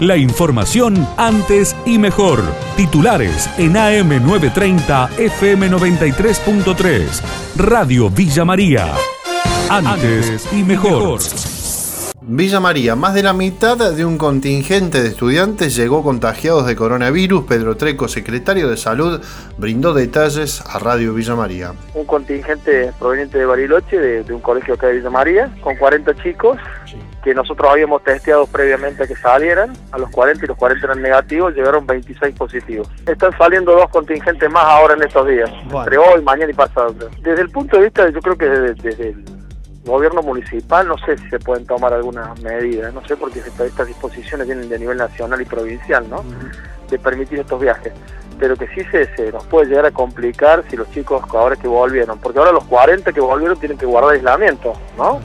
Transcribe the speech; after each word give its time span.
La 0.00 0.16
información 0.16 1.06
antes 1.16 1.76
y 1.86 1.98
mejor. 1.98 2.42
Titulares 2.76 3.48
en 3.58 3.74
AM930 3.74 5.10
FM93.3. 5.10 7.22
Radio 7.56 8.10
Villa 8.10 8.44
María. 8.44 8.92
Antes 9.70 10.52
y 10.52 10.64
mejor. 10.64 11.20
Villa 12.26 12.58
María, 12.58 12.96
más 12.96 13.14
de 13.14 13.22
la 13.22 13.34
mitad 13.34 13.92
de 13.92 14.04
un 14.04 14.18
contingente 14.18 15.00
de 15.00 15.10
estudiantes 15.10 15.76
llegó 15.76 16.02
contagiados 16.02 16.66
de 16.66 16.74
coronavirus. 16.74 17.44
Pedro 17.44 17.76
Treco, 17.76 18.08
secretario 18.08 18.68
de 18.68 18.76
Salud, 18.76 19.20
brindó 19.58 19.94
detalles 19.94 20.60
a 20.66 20.80
Radio 20.80 21.14
Villa 21.14 21.36
María. 21.36 21.72
Un 21.94 22.04
contingente 22.04 22.92
proveniente 22.98 23.38
de 23.38 23.46
Bariloche, 23.46 23.96
de, 23.98 24.32
un 24.32 24.40
colegio 24.40 24.74
acá 24.74 24.88
de 24.88 24.94
Villa 24.94 25.10
María, 25.10 25.54
con 25.60 25.76
40 25.76 26.16
chicos 26.16 26.58
que 27.24 27.34
nosotros 27.34 27.70
habíamos 27.70 28.04
testeado 28.04 28.46
previamente 28.46 29.08
que 29.08 29.16
salieran. 29.16 29.72
A 29.92 29.98
los 29.98 30.10
40 30.10 30.44
y 30.44 30.48
los 30.48 30.58
40 30.58 30.86
eran 30.86 31.00
negativos, 31.00 31.54
llegaron 31.54 31.86
26 31.86 32.36
positivos. 32.36 32.86
Están 33.06 33.36
saliendo 33.38 33.72
dos 33.72 33.88
contingentes 33.88 34.50
más 34.50 34.64
ahora 34.64 34.92
en 34.92 35.02
estos 35.02 35.26
días, 35.26 35.50
entre 35.72 35.96
hoy, 35.96 36.20
mañana 36.22 36.52
y 36.52 36.54
pasado. 36.54 36.94
Desde 37.22 37.40
el 37.40 37.50
punto 37.50 37.78
de 37.78 37.84
vista, 37.84 38.10
yo 38.10 38.20
creo 38.20 38.36
que 38.36 38.46
desde 38.46 39.08
el 39.08 39.24
gobierno 39.86 40.22
municipal 40.22 40.86
no 40.86 40.98
sé 40.98 41.16
si 41.16 41.28
se 41.30 41.38
pueden 41.38 41.66
tomar 41.66 41.94
algunas 41.94 42.38
medidas, 42.42 42.92
no 42.92 43.04
sé 43.06 43.16
porque 43.16 43.40
estas 43.40 43.86
disposiciones 43.86 44.46
vienen 44.46 44.68
de 44.68 44.78
nivel 44.78 44.98
nacional 44.98 45.40
y 45.40 45.46
provincial, 45.46 46.08
¿no? 46.10 46.22
De 46.90 46.98
permitir 46.98 47.40
estos 47.40 47.58
viajes. 47.58 47.92
Pero 48.38 48.56
que 48.56 48.66
sí 48.68 48.82
se, 48.90 49.32
nos 49.32 49.44
puede 49.46 49.66
llegar 49.66 49.86
a 49.86 49.90
complicar 49.92 50.62
si 50.68 50.76
los 50.76 50.90
chicos 50.90 51.22
ahora 51.30 51.56
que 51.56 51.68
volvieron, 51.68 52.18
porque 52.18 52.38
ahora 52.38 52.52
los 52.52 52.64
40 52.64 53.12
que 53.12 53.20
volvieron 53.20 53.58
tienen 53.58 53.78
que 53.78 53.86
guardar 53.86 54.12
aislamiento, 54.12 54.74
¿no? 54.98 55.20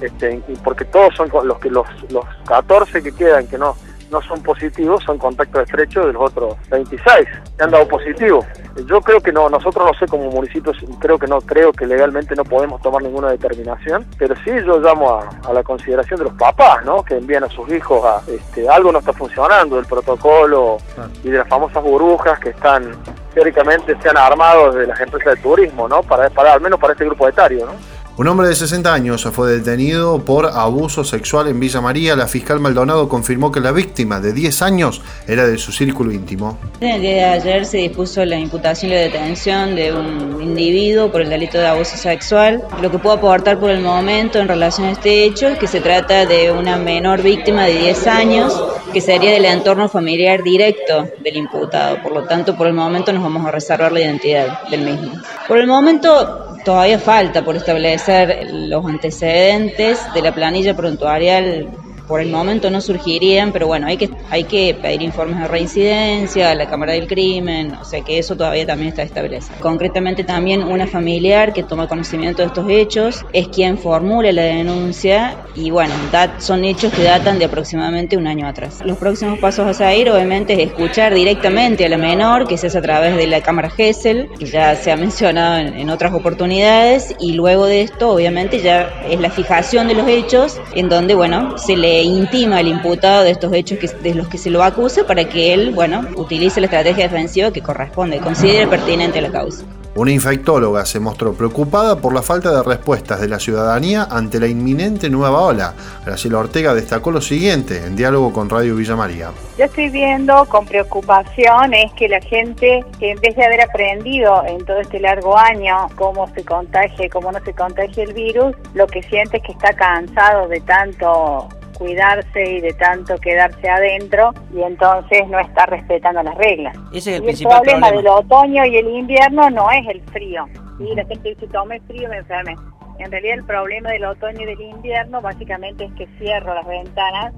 Este, 0.00 0.42
porque 0.64 0.84
todos 0.84 1.14
son 1.14 1.30
los 1.44 1.58
que 1.58 1.70
los, 1.70 1.86
los 2.10 2.24
14 2.46 3.02
que 3.02 3.12
quedan 3.12 3.46
que 3.46 3.58
no 3.58 3.76
no 4.10 4.22
son 4.22 4.42
positivos, 4.42 5.02
son 5.04 5.18
contacto 5.18 5.60
estrecho 5.60 6.06
de 6.06 6.12
los 6.12 6.30
otros 6.30 6.56
26 6.70 7.28
que 7.56 7.64
han 7.64 7.70
dado 7.70 7.86
positivo. 7.88 8.44
Yo 8.86 9.00
creo 9.00 9.20
que 9.20 9.32
no, 9.32 9.48
nosotros 9.48 9.86
no 9.86 9.98
sé 9.98 10.06
como 10.06 10.30
municipios, 10.30 10.76
creo 11.00 11.18
que 11.18 11.26
no, 11.26 11.40
creo 11.40 11.72
que 11.72 11.86
legalmente 11.86 12.34
no 12.34 12.44
podemos 12.44 12.80
tomar 12.80 13.02
ninguna 13.02 13.30
determinación, 13.30 14.06
pero 14.18 14.34
sí 14.36 14.50
yo 14.64 14.78
llamo 14.80 15.20
a, 15.20 15.52
la 15.52 15.62
consideración 15.62 16.18
de 16.18 16.24
los 16.24 16.34
papás, 16.34 16.84
¿no? 16.84 17.02
Que 17.02 17.16
envían 17.16 17.44
a 17.44 17.48
sus 17.48 17.70
hijos 17.72 18.04
a, 18.04 18.22
este, 18.30 18.68
algo 18.68 18.92
no 18.92 19.00
está 19.00 19.12
funcionando, 19.12 19.76
del 19.76 19.86
protocolo 19.86 20.78
y 21.24 21.30
de 21.30 21.38
las 21.38 21.48
famosas 21.48 21.82
burbujas 21.82 22.38
que 22.38 22.50
están 22.50 22.92
teóricamente 23.34 23.96
se 24.00 24.08
han 24.08 24.16
armado 24.16 24.72
de 24.72 24.86
las 24.86 25.00
empresas 25.00 25.36
de 25.36 25.42
turismo, 25.42 25.88
¿no? 25.88 26.02
Para, 26.02 26.28
para 26.30 26.54
al 26.54 26.60
menos 26.60 26.80
para 26.80 26.92
este 26.92 27.04
grupo 27.04 27.28
etario, 27.28 27.66
¿no? 27.66 27.97
Un 28.18 28.26
hombre 28.26 28.48
de 28.48 28.56
60 28.56 28.92
años 28.92 29.28
fue 29.32 29.52
detenido 29.52 30.18
por 30.24 30.46
abuso 30.46 31.04
sexual 31.04 31.46
en 31.46 31.60
Villa 31.60 31.80
María. 31.80 32.16
La 32.16 32.26
fiscal 32.26 32.58
Maldonado 32.58 33.08
confirmó 33.08 33.52
que 33.52 33.60
la 33.60 33.70
víctima 33.70 34.18
de 34.18 34.32
10 34.32 34.60
años 34.62 35.02
era 35.28 35.46
de 35.46 35.56
su 35.56 35.70
círculo 35.70 36.10
íntimo. 36.10 36.58
El 36.80 37.00
día 37.00 37.12
de 37.12 37.24
ayer 37.26 37.64
se 37.64 37.76
dispuso 37.76 38.24
la 38.24 38.36
imputación 38.36 38.90
y 38.90 38.96
la 38.96 39.02
detención 39.02 39.76
de 39.76 39.92
un 39.92 40.42
individuo 40.42 41.12
por 41.12 41.22
el 41.22 41.28
delito 41.28 41.58
de 41.58 41.68
abuso 41.68 41.96
sexual. 41.96 42.64
Lo 42.82 42.90
que 42.90 42.98
puedo 42.98 43.14
aportar 43.14 43.60
por 43.60 43.70
el 43.70 43.82
momento 43.82 44.40
en 44.40 44.48
relación 44.48 44.88
a 44.88 44.90
este 44.90 45.22
hecho 45.22 45.46
es 45.46 45.58
que 45.60 45.68
se 45.68 45.80
trata 45.80 46.26
de 46.26 46.50
una 46.50 46.76
menor 46.76 47.22
víctima 47.22 47.66
de 47.66 47.78
10 47.78 48.06
años 48.08 48.60
que 48.92 49.00
sería 49.00 49.30
del 49.30 49.44
entorno 49.44 49.88
familiar 49.88 50.42
directo 50.42 51.08
del 51.22 51.36
imputado. 51.36 52.02
Por 52.02 52.10
lo 52.10 52.24
tanto, 52.24 52.56
por 52.56 52.66
el 52.66 52.74
momento 52.74 53.12
nos 53.12 53.22
vamos 53.22 53.46
a 53.46 53.52
reservar 53.52 53.92
la 53.92 54.00
identidad 54.00 54.68
del 54.70 54.80
mismo. 54.80 55.12
Por 55.46 55.58
el 55.58 55.68
momento 55.68 56.47
todavía 56.68 56.98
falta 56.98 57.42
por 57.42 57.56
establecer 57.56 58.46
los 58.52 58.84
antecedentes 58.84 60.12
de 60.12 60.20
la 60.20 60.34
planilla 60.34 60.76
prontuarial 60.76 61.66
por 62.08 62.20
el 62.22 62.30
momento 62.30 62.70
no 62.70 62.80
surgirían, 62.80 63.52
pero 63.52 63.66
bueno, 63.66 63.86
hay 63.86 63.98
que, 63.98 64.10
hay 64.30 64.44
que 64.44 64.74
pedir 64.80 65.02
informes 65.02 65.38
de 65.38 65.46
reincidencia 65.46 66.50
a 66.50 66.54
la 66.54 66.66
Cámara 66.66 66.94
del 66.94 67.06
Crimen, 67.06 67.74
o 67.74 67.84
sea 67.84 68.00
que 68.00 68.18
eso 68.18 68.34
todavía 68.34 68.66
también 68.66 68.88
está 68.88 69.02
establecido. 69.02 69.54
Concretamente 69.60 70.24
también 70.24 70.62
una 70.62 70.86
familiar 70.86 71.52
que 71.52 71.62
toma 71.62 71.86
conocimiento 71.86 72.42
de 72.42 72.48
estos 72.48 72.70
hechos 72.70 73.24
es 73.32 73.48
quien 73.48 73.78
formula 73.78 74.32
la 74.32 74.42
denuncia 74.42 75.36
y 75.54 75.70
bueno, 75.70 75.94
son 76.38 76.64
hechos 76.64 76.92
que 76.92 77.02
datan 77.02 77.38
de 77.38 77.44
aproximadamente 77.44 78.16
un 78.16 78.26
año 78.26 78.48
atrás. 78.48 78.80
Los 78.84 78.96
próximos 78.96 79.38
pasos 79.38 79.66
a 79.66 79.74
seguir 79.74 80.10
obviamente 80.10 80.54
es 80.54 80.70
escuchar 80.70 81.14
directamente 81.14 81.84
a 81.84 81.88
la 81.88 81.98
menor, 81.98 82.48
que 82.48 82.56
se 82.56 82.68
hace 82.68 82.78
a 82.78 82.82
través 82.82 83.16
de 83.16 83.26
la 83.26 83.42
Cámara 83.42 83.68
GESEL, 83.68 84.30
que 84.38 84.46
ya 84.46 84.74
se 84.76 84.90
ha 84.90 84.96
mencionado 84.96 85.58
en, 85.58 85.74
en 85.74 85.90
otras 85.90 86.14
oportunidades, 86.14 87.14
y 87.20 87.32
luego 87.32 87.66
de 87.66 87.82
esto 87.82 88.10
obviamente 88.10 88.60
ya 88.60 89.02
es 89.08 89.20
la 89.20 89.30
fijación 89.30 89.88
de 89.88 89.94
los 89.94 90.08
hechos 90.08 90.58
en 90.74 90.88
donde 90.88 91.14
bueno, 91.14 91.58
se 91.58 91.76
le 91.76 91.97
intima 92.02 92.58
al 92.58 92.68
imputado 92.68 93.24
de 93.24 93.30
estos 93.30 93.52
hechos 93.52 93.78
que, 93.78 93.88
de 93.88 94.14
los 94.14 94.28
que 94.28 94.38
se 94.38 94.50
lo 94.50 94.62
acusa 94.62 95.06
para 95.06 95.28
que 95.28 95.54
él, 95.54 95.72
bueno, 95.72 96.06
utilice 96.16 96.60
la 96.60 96.66
estrategia 96.66 97.04
defensiva 97.04 97.50
que 97.50 97.62
corresponde, 97.62 98.18
considere 98.18 98.66
pertinente 98.66 99.20
la 99.20 99.30
causa. 99.30 99.64
Una 99.98 100.12
infectóloga 100.12 100.86
se 100.86 101.00
mostró 101.00 101.32
preocupada 101.32 101.96
por 101.96 102.14
la 102.14 102.22
falta 102.22 102.52
de 102.52 102.62
respuestas 102.62 103.20
de 103.20 103.26
la 103.26 103.40
ciudadanía 103.40 104.06
ante 104.08 104.38
la 104.38 104.46
inminente 104.46 105.10
nueva 105.10 105.40
ola. 105.40 105.74
Graciela 106.06 106.38
Ortega 106.38 106.72
destacó 106.72 107.10
lo 107.10 107.20
siguiente 107.20 107.84
en 107.84 107.96
diálogo 107.96 108.32
con 108.32 108.48
Radio 108.48 108.76
Villa 108.76 108.94
María. 108.94 109.32
Yo 109.58 109.64
estoy 109.64 109.88
viendo 109.88 110.44
con 110.44 110.66
preocupación 110.66 111.74
es 111.74 111.92
que 111.94 112.08
la 112.08 112.20
gente, 112.20 112.84
que 113.00 113.10
en 113.10 113.20
vez 113.20 113.34
de 113.34 113.44
haber 113.44 113.62
aprendido 113.62 114.44
en 114.46 114.64
todo 114.64 114.78
este 114.78 115.00
largo 115.00 115.36
año 115.36 115.88
cómo 115.96 116.32
se 116.32 116.44
contagia 116.44 117.06
y 117.06 117.08
cómo 117.08 117.32
no 117.32 117.40
se 117.44 117.52
contagia 117.52 118.04
el 118.04 118.12
virus, 118.12 118.54
lo 118.74 118.86
que 118.86 119.02
siente 119.02 119.38
es 119.38 119.42
que 119.42 119.50
está 119.50 119.72
cansado 119.72 120.46
de 120.46 120.60
tanto 120.60 121.48
cuidarse 121.78 122.50
y 122.50 122.60
de 122.60 122.72
tanto 122.74 123.16
quedarse 123.18 123.68
adentro 123.68 124.34
y 124.52 124.62
entonces 124.62 125.26
no 125.28 125.38
está 125.38 125.66
respetando 125.66 126.22
las 126.22 126.36
reglas. 126.36 126.76
Ese 126.92 127.14
es 127.14 127.20
el, 127.20 127.24
y 127.24 127.30
el 127.30 127.38
problema, 127.38 127.90
del 127.92 128.06
otoño 128.06 128.66
y 128.66 128.76
el 128.76 128.88
invierno 128.88 129.48
no 129.50 129.70
es 129.70 129.86
el 129.88 130.02
frío. 130.10 130.46
Y 130.80 130.94
la 130.94 131.04
gente 131.06 131.30
dice, 131.30 131.46
tome 131.48 131.80
frío, 131.80 132.08
me 132.08 132.18
enferme. 132.18 132.56
En 132.98 133.10
realidad 133.10 133.38
el 133.38 133.44
problema 133.44 133.90
del 133.90 134.04
otoño 134.04 134.42
y 134.42 134.44
del 134.44 134.60
invierno 134.60 135.20
básicamente 135.20 135.84
es 135.84 135.92
que 135.92 136.06
cierro 136.18 136.54
las 136.54 136.66
ventanas 136.66 137.32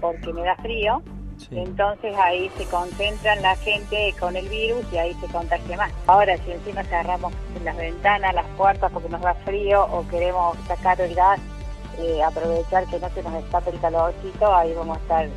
porque 0.00 0.32
me 0.32 0.42
da 0.42 0.56
frío. 0.56 1.02
Entonces 1.50 2.14
ahí 2.16 2.50
se 2.56 2.64
concentran 2.66 3.42
la 3.42 3.56
gente 3.56 4.14
con 4.18 4.36
el 4.36 4.48
virus 4.48 4.84
y 4.92 4.98
ahí 4.98 5.12
se 5.14 5.26
contagia 5.26 5.76
más. 5.76 5.92
Ahora 6.06 6.36
si 6.38 6.52
encima 6.52 6.84
cerramos 6.84 7.34
las 7.62 7.76
ventanas, 7.76 8.34
las 8.34 8.46
puertas 8.56 8.90
porque 8.92 9.08
nos 9.08 9.20
da 9.20 9.34
frío 9.44 9.84
o 9.84 10.06
queremos 10.08 10.56
sacar 10.66 11.00
el 11.00 11.14
gas 11.14 11.40
eh, 11.98 12.22
aprovechar 12.22 12.86
que 12.86 12.98
no 12.98 13.08
se 13.10 13.22
nos 13.22 13.34
escape 13.34 13.70
el 13.70 13.80
calorcito, 13.80 14.54
ahí 14.54 14.72
vamos 14.74 14.98
a 14.98 15.00
estar 15.00 15.28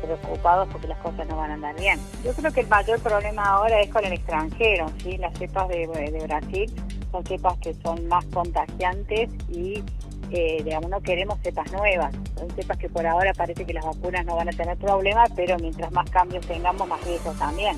preocupados 0.00 0.68
porque 0.70 0.88
las 0.88 0.98
cosas 0.98 1.26
no 1.26 1.36
van 1.36 1.50
a 1.50 1.54
andar 1.54 1.74
bien. 1.76 1.98
Yo 2.24 2.32
creo 2.32 2.52
que 2.52 2.60
el 2.60 2.68
mayor 2.68 3.00
problema 3.00 3.44
ahora 3.44 3.80
es 3.80 3.90
con 3.90 4.04
el 4.04 4.12
extranjero, 4.12 4.86
¿sí? 5.02 5.16
las 5.18 5.36
cepas 5.38 5.68
de, 5.68 5.86
Brasil 6.24 6.72
son 7.10 7.24
cepas 7.24 7.58
que 7.58 7.74
son 7.74 8.06
más 8.08 8.24
contagiantes 8.26 9.28
y 9.48 9.82
eh, 10.30 10.62
digamos, 10.64 10.88
no 10.88 11.00
queremos 11.02 11.38
cepas 11.42 11.70
nuevas. 11.72 12.14
Son 12.38 12.48
cepas 12.52 12.78
que 12.78 12.88
por 12.88 13.06
ahora 13.06 13.34
parece 13.34 13.66
que 13.66 13.74
las 13.74 13.84
vacunas 13.84 14.24
no 14.24 14.34
van 14.34 14.48
a 14.48 14.52
tener 14.52 14.78
problemas, 14.78 15.30
pero 15.36 15.58
mientras 15.58 15.92
más 15.92 16.08
cambios 16.08 16.46
tengamos, 16.46 16.88
más 16.88 17.04
riesgos 17.04 17.38
también. 17.38 17.76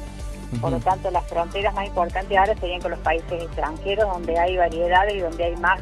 Por 0.61 0.71
lo 0.71 0.79
tanto, 0.79 1.11
las 1.11 1.25
fronteras 1.25 1.75
más 1.75 1.87
importantes 1.87 2.39
ahora 2.39 2.55
serían 2.55 2.81
con 2.81 2.93
los 2.93 3.01
países 3.01 3.43
extranjeros, 3.43 4.09
donde 4.09 4.39
hay 4.39 4.57
variedades 4.57 5.15
y 5.17 5.19
donde 5.19 5.45
hay 5.45 5.57
más 5.57 5.81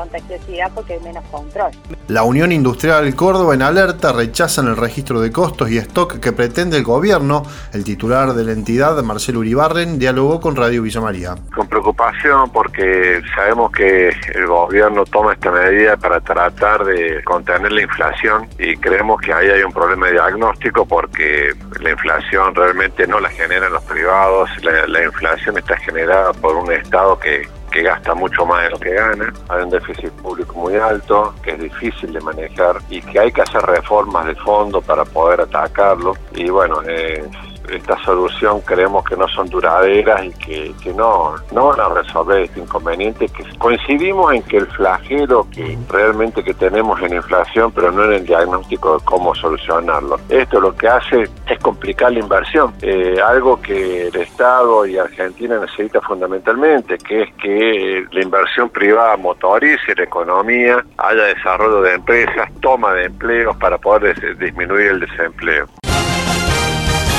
contagiosidad 0.00 0.70
porque 0.74 0.94
hay 0.94 1.00
menos 1.00 1.24
control. 1.30 1.70
La 2.08 2.22
Unión 2.22 2.52
Industrial 2.52 3.14
Córdoba 3.14 3.54
en 3.54 3.62
alerta 3.62 4.12
rechazan 4.12 4.66
el 4.68 4.76
registro 4.76 5.20
de 5.20 5.30
costos 5.30 5.70
y 5.70 5.78
stock 5.78 6.18
que 6.18 6.32
pretende 6.32 6.78
el 6.78 6.84
gobierno. 6.84 7.42
El 7.72 7.84
titular 7.84 8.32
de 8.32 8.44
la 8.44 8.52
entidad, 8.52 9.00
Marcelo 9.02 9.40
Uribarren, 9.40 9.98
dialogó 9.98 10.40
con 10.40 10.56
Radio 10.56 10.82
Villa 10.82 11.00
María. 11.00 11.34
Con 11.54 11.68
preocupación 11.68 12.50
porque 12.50 13.20
sabemos 13.34 13.70
que 13.72 14.08
el 14.08 14.46
gobierno 14.46 15.04
toma 15.04 15.34
esta 15.34 15.50
medida 15.50 15.96
para 15.96 16.20
tratar 16.20 16.84
de 16.84 17.22
contener 17.24 17.70
la 17.70 17.82
inflación 17.82 18.48
y 18.58 18.76
creemos 18.76 19.20
que 19.20 19.32
ahí 19.32 19.48
hay 19.48 19.62
un 19.62 19.72
problema 19.72 20.06
de 20.06 20.12
diagnóstico 20.12 20.86
porque 20.86 21.52
la 21.80 21.90
inflación 21.90 22.54
realmente 22.54 23.06
no 23.06 23.20
la 23.20 23.28
generan 23.28 23.72
los 23.72 23.84
privados, 23.84 24.48
la 24.62 25.04
inflación 25.04 25.58
está 25.58 25.76
generada 25.76 26.32
por 26.32 26.56
un 26.56 26.72
Estado 26.72 27.18
que 27.18 27.48
que 27.70 27.82
gasta 27.82 28.14
mucho 28.14 28.44
más 28.44 28.64
de 28.64 28.70
lo 28.70 28.78
que 28.78 28.94
gana, 28.94 29.32
hay 29.48 29.62
un 29.62 29.70
déficit 29.70 30.10
público 30.12 30.54
muy 30.54 30.76
alto, 30.76 31.34
que 31.42 31.52
es 31.52 31.60
difícil 31.60 32.12
de 32.12 32.20
manejar 32.20 32.78
y 32.88 33.00
que 33.00 33.18
hay 33.18 33.32
que 33.32 33.42
hacer 33.42 33.62
reformas 33.62 34.26
de 34.26 34.34
fondo 34.36 34.80
para 34.80 35.04
poder 35.04 35.42
atacarlo. 35.42 36.14
Y 36.34 36.50
bueno, 36.50 36.80
eh, 36.86 37.24
esta 37.72 37.96
solución 38.04 38.60
creemos 38.62 39.04
que 39.04 39.16
no 39.16 39.28
son 39.28 39.48
duraderas 39.48 40.24
y 40.24 40.30
que, 40.32 40.92
no, 40.94 41.34
no 41.52 41.68
van 41.68 41.80
a 41.80 41.88
resolver 41.88 42.42
este 42.42 42.60
inconveniente, 42.60 43.26
que 43.28 43.44
coincidimos 43.58 44.34
en 44.34 44.42
que 44.42 44.58
el 44.58 44.66
flagelo 44.66 45.46
que 45.50 45.78
realmente 45.88 46.42
que 46.42 46.54
tenemos 46.54 47.00
en 47.02 47.14
inflación, 47.14 47.72
pero 47.72 47.90
no 47.90 48.04
en 48.04 48.12
el 48.12 48.26
diagnóstico 48.26 48.98
de 48.98 49.04
cómo 49.04 49.34
solucionarlo. 49.34 50.18
Esto 50.28 50.60
lo 50.60 50.74
que 50.74 50.88
hace 50.88 51.22
es 51.46 51.58
complicar 51.60 52.12
la 52.12 52.20
inversión, 52.20 52.74
eh, 52.82 53.16
algo 53.24 53.60
que 53.60 54.08
el 54.08 54.16
Estado 54.16 54.86
y 54.86 54.98
Argentina 54.98 55.58
necesita 55.58 56.00
fundamentalmente, 56.00 56.98
que 56.98 57.22
es 57.22 57.34
que 57.34 58.04
la 58.10 58.22
inversión 58.22 58.68
privada 58.70 59.16
motorice 59.16 59.94
la 59.96 60.04
economía, 60.04 60.84
haya 60.98 61.24
desarrollo 61.24 61.82
de 61.82 61.94
empresas, 61.94 62.50
toma 62.60 62.94
de 62.94 63.06
empleos 63.06 63.56
para 63.56 63.78
poder 63.78 64.38
disminuir 64.38 64.88
el 64.88 65.00
desempleo. 65.00 65.66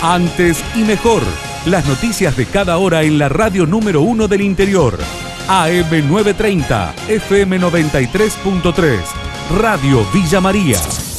Antes 0.01 0.63
y 0.75 0.83
mejor. 0.83 1.21
Las 1.67 1.87
noticias 1.87 2.35
de 2.35 2.47
cada 2.47 2.79
hora 2.79 3.03
en 3.03 3.19
la 3.19 3.29
radio 3.29 3.67
número 3.67 4.01
uno 4.01 4.27
del 4.27 4.41
interior. 4.41 4.97
AM 5.47 6.09
930, 6.09 6.95
FM 7.07 7.59
93.3, 7.59 8.99
Radio 9.59 10.03
Villa 10.11 10.41
María. 10.41 11.10